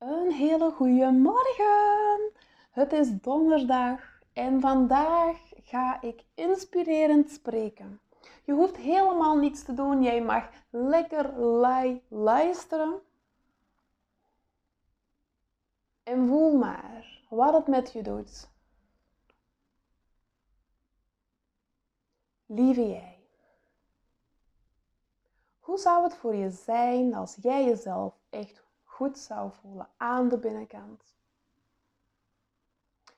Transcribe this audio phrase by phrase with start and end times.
[0.00, 2.32] Een hele goede morgen.
[2.70, 8.00] Het is donderdag en vandaag ga ik inspirerend spreken.
[8.44, 10.02] Je hoeft helemaal niets te doen.
[10.02, 13.00] Jij mag lekker lui luisteren.
[16.02, 18.48] En voel maar wat het met je doet.
[22.46, 23.18] Lieve jij.
[25.58, 28.68] Hoe zou het voor je zijn als jij jezelf echt
[29.00, 31.02] goed zou voelen aan de binnenkant?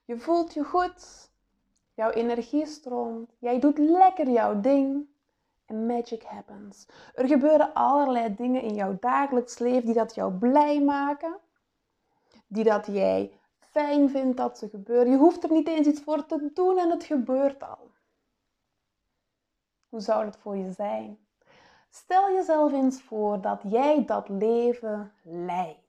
[0.04, 1.30] Je voelt je goed,
[1.94, 5.06] jouw energie stroomt, jij doet lekker jouw ding
[5.66, 6.86] en magic happens.
[7.14, 11.38] Er gebeuren allerlei dingen in jouw dagelijks leven die dat jou blij maken,
[12.46, 15.10] die dat jij fijn vindt dat ze gebeuren.
[15.10, 17.90] Je hoeft er niet eens iets voor te doen en het gebeurt al.
[19.88, 21.18] Hoe zou het voor je zijn?
[21.94, 25.81] Stel jezelf eens voor dat jij dat leven leidt.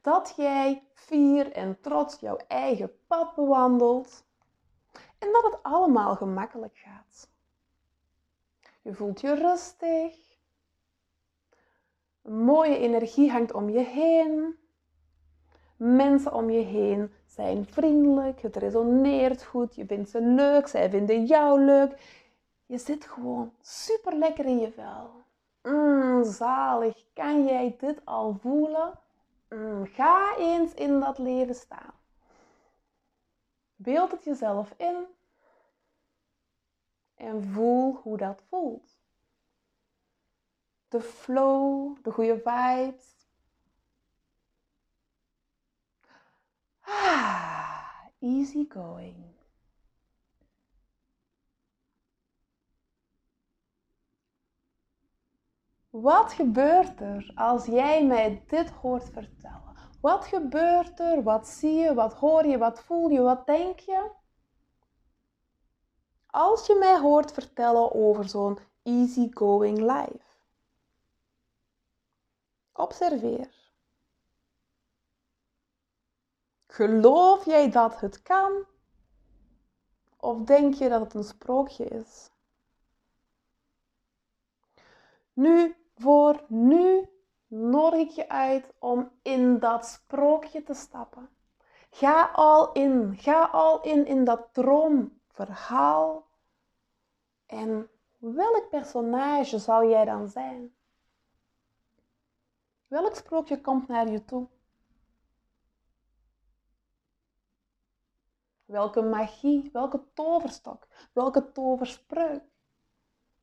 [0.00, 4.24] Dat jij fier en trots jouw eigen pad bewandelt
[5.18, 7.28] en dat het allemaal gemakkelijk gaat.
[8.82, 10.36] Je voelt je rustig.
[12.22, 14.58] Een mooie energie hangt om je heen.
[15.76, 18.40] Mensen om je heen zijn vriendelijk.
[18.40, 19.74] Het resoneert goed.
[19.74, 20.66] Je vindt ze leuk.
[20.66, 22.22] Zij vinden jou leuk.
[22.66, 25.10] Je zit gewoon super lekker in je vel.
[25.62, 27.04] Mm, zalig.
[27.12, 28.98] Kan jij dit al voelen?
[29.54, 31.94] Mm, ga eens in dat leven staan.
[33.76, 35.06] Beeld het jezelf in
[37.14, 38.98] en voel hoe dat voelt.
[40.88, 43.28] De flow, de goede vibes.
[46.80, 49.34] Ah, easy going.
[56.00, 59.76] Wat gebeurt er als jij mij dit hoort vertellen?
[60.00, 61.22] Wat gebeurt er?
[61.22, 61.94] Wat zie je?
[61.94, 62.58] Wat hoor je?
[62.58, 63.20] Wat voel je?
[63.20, 64.10] Wat denk je?
[66.26, 70.24] Als je mij hoort vertellen over zo'n easygoing life.
[72.72, 73.72] Observeer.
[76.66, 78.66] Geloof jij dat het kan?
[80.16, 82.30] Of denk je dat het een sprookje is?
[85.32, 87.08] Nu voor nu
[87.46, 91.28] nodig ik je uit om in dat sprookje te stappen.
[91.90, 96.26] Ga al in, ga al in in dat droomverhaal.
[97.46, 100.74] En welk personage zou jij dan zijn?
[102.86, 104.48] Welk sprookje komt naar je toe?
[108.64, 112.53] Welke magie, welke toverstok, welke toverspreuk?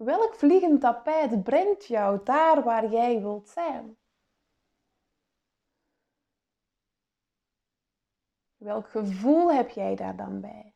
[0.03, 3.97] Welk vliegend tapijt brengt jou daar waar jij wilt zijn?
[8.57, 10.73] Welk gevoel heb jij daar dan bij?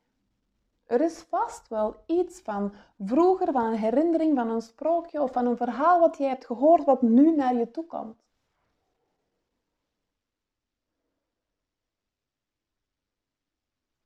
[0.86, 5.46] Er is vast wel iets van vroeger, van een herinnering, van een sprookje of van
[5.46, 8.24] een verhaal wat je hebt gehoord wat nu naar je toe komt.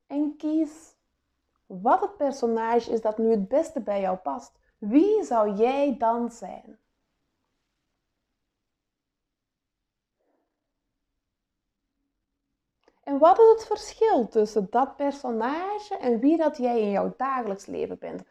[0.08, 0.96] En kies
[1.66, 4.60] wat het personage is dat nu het beste bij jou past.
[4.80, 6.80] Wie zou jij dan zijn?
[13.04, 17.66] En wat is het verschil tussen dat personage en wie dat jij in jouw dagelijks
[17.66, 18.24] leven bent?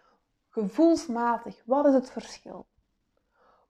[0.48, 2.66] Gevoelsmatig, wat is het verschil?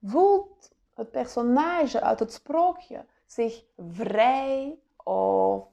[0.03, 5.67] Voelt het personage uit het sprookje zich vrij of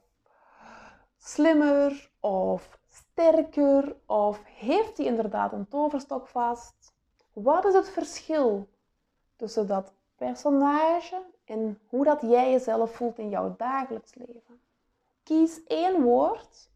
[1.16, 6.85] slimmer of sterker of heeft hij inderdaad een toverstok vast?
[7.42, 8.68] Wat is het verschil
[9.36, 14.60] tussen dat personage en hoe dat jij jezelf voelt in jouw dagelijks leven?
[15.22, 16.70] Kies één woord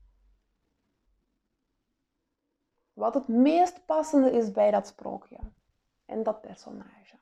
[2.93, 5.39] wat het meest passende is bij dat sprookje
[6.05, 7.19] en dat personage.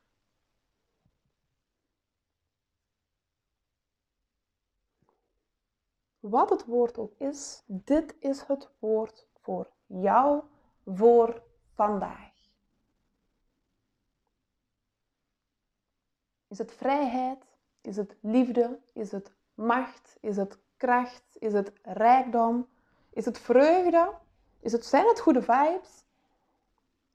[6.19, 10.43] Wat het woord ook is, dit is het woord voor jou
[10.84, 11.43] voor
[11.75, 12.38] vandaag.
[16.49, 17.45] Is het vrijheid?
[17.81, 18.79] Is het liefde?
[18.93, 20.17] Is het macht?
[20.21, 21.25] Is het kracht?
[21.39, 22.69] Is het rijkdom?
[23.11, 24.12] Is het vreugde?
[24.61, 26.05] Is het, zijn het goede vibes?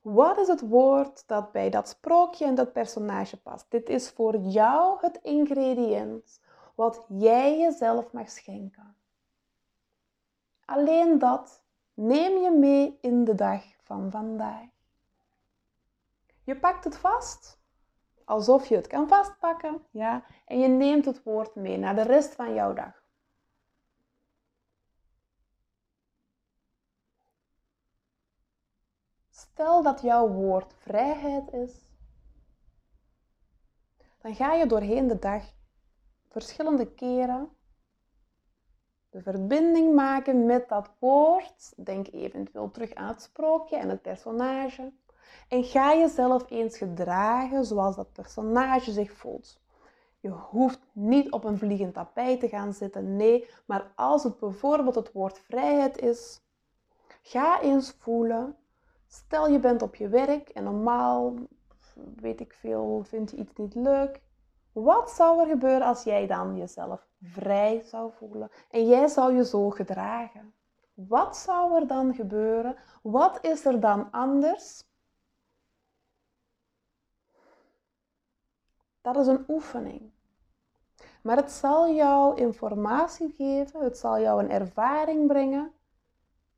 [0.01, 3.65] Wat is het woord dat bij dat sprookje en dat personage past?
[3.69, 6.41] Dit is voor jou het ingrediënt
[6.75, 8.95] wat jij jezelf mag schenken.
[10.65, 11.63] Alleen dat
[11.93, 14.67] neem je mee in de dag van vandaag.
[16.43, 17.59] Je pakt het vast
[18.25, 22.35] alsof je het kan vastpakken, ja, en je neemt het woord mee naar de rest
[22.35, 23.01] van jouw dag.
[29.29, 31.85] Stel dat jouw woord vrijheid is,
[34.21, 35.43] dan ga je doorheen de dag
[36.29, 37.51] verschillende keren
[39.13, 41.85] de verbinding maken met dat woord.
[41.85, 44.93] Denk eventueel terug aan het sprookje en het personage.
[45.47, 49.61] En ga jezelf eens gedragen zoals dat personage zich voelt.
[50.19, 54.95] Je hoeft niet op een vliegend tapijt te gaan zitten, nee, maar als het bijvoorbeeld
[54.95, 56.41] het woord vrijheid is,
[57.21, 58.55] ga eens voelen.
[59.07, 61.33] Stel je bent op je werk en normaal,
[62.15, 64.21] weet ik veel, vind je iets niet leuk.
[64.71, 69.45] Wat zou er gebeuren als jij dan jezelf vrij zou voelen en jij zou je
[69.45, 70.53] zo gedragen?
[70.93, 72.75] Wat zou er dan gebeuren?
[73.01, 74.83] Wat is er dan anders?
[79.03, 80.11] Dat is een oefening.
[81.21, 85.71] Maar het zal jou informatie geven, het zal jou een ervaring brengen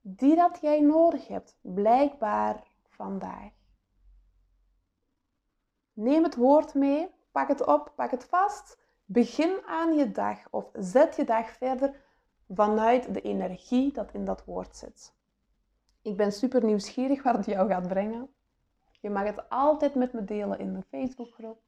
[0.01, 3.51] die dat jij nodig hebt, blijkbaar vandaag.
[5.94, 8.77] Neem het woord mee Pak het op, pak het vast.
[9.06, 12.01] Begin aan je dag of zet je dag verder
[12.50, 15.13] vanuit de energie dat in dat woord zit.
[16.01, 18.30] Ik ben super nieuwsgierig wat het jou gaat brengen.
[19.01, 21.64] Je mag het altijd met me delen in de Facebookgroep.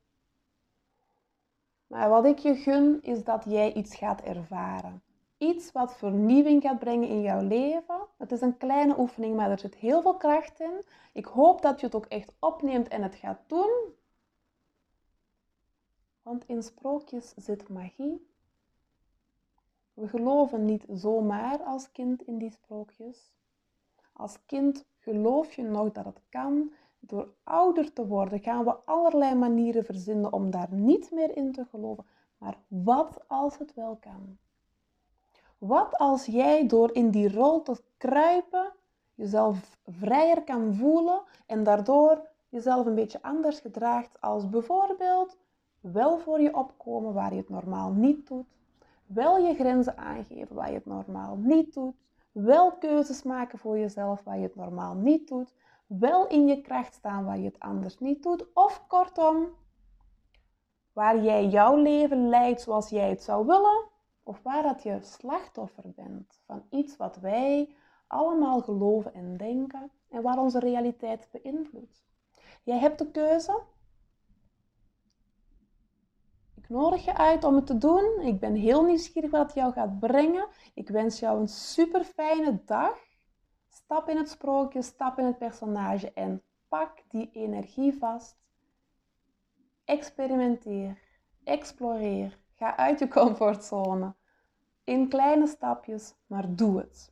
[1.88, 5.01] Maar wat ik je gun is dat jij iets gaat ervaren.
[5.38, 8.07] Iets wat vernieuwing gaat brengen in jouw leven.
[8.18, 10.86] Het is een kleine oefening, maar er zit heel veel kracht in.
[11.13, 13.95] Ik hoop dat je het ook echt opneemt en het gaat doen.
[16.22, 18.28] Want in sprookjes zit magie.
[19.94, 23.34] We geloven niet zomaar als kind in die sprookjes.
[24.13, 26.72] Als kind geloof je nog dat het kan.
[26.99, 31.65] Door ouder te worden gaan we allerlei manieren verzinnen om daar niet meer in te
[31.65, 32.05] geloven.
[32.38, 34.38] Maar wat als het wel kan?
[35.57, 38.73] Wat als jij door in die rol te kruipen
[39.15, 45.38] jezelf vrijer kan voelen en daardoor jezelf een beetje anders gedraagt als bijvoorbeeld
[45.79, 48.45] wel voor je opkomen waar je het normaal niet doet.
[49.05, 51.95] Wel je grenzen aangeven waar je het normaal niet doet.
[52.31, 55.53] Wel keuzes maken voor jezelf waar je het normaal niet doet.
[55.88, 58.54] Wel in je kracht staan waar je het anders niet doet.
[58.54, 59.50] Of kortom,
[60.94, 63.89] waar jij jouw leven leidt zoals jij het zou willen.
[64.24, 67.75] Of waar dat je slachtoffer bent van iets wat wij
[68.07, 72.04] allemaal geloven en denken en waar onze realiteit beïnvloedt.
[72.63, 73.62] Jij hebt de keuze
[76.68, 78.22] ik nodig je uit om het te doen.
[78.22, 80.48] Ik ben heel nieuwsgierig wat het jou gaat brengen.
[80.74, 83.06] Ik wens jou een super fijne dag.
[83.88, 88.38] Stap in het sprookje, stap in het personage en pak die energie vast.
[89.86, 90.98] Experimenteer,
[91.44, 94.13] exploreer, ga uit je comfortzone.
[94.84, 97.12] In kleine stapjes, maar doe het.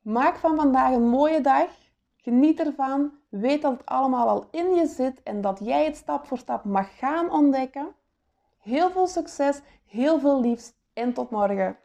[0.00, 1.70] Maak van vandaag een mooie dag.
[2.16, 3.12] Geniet ervan.
[3.28, 6.64] Weet dat het allemaal al in je zit en dat jij het stap voor stap
[6.64, 7.94] mag gaan ontdekken.
[8.58, 11.78] Heel veel succes, heel veel liefs en tot morgen.